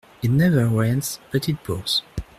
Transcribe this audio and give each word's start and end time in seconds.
It 0.23 0.31
never 0.31 0.65
rains 0.65 1.19
but 1.31 1.47
it 1.47 1.63
pours. 1.63 2.01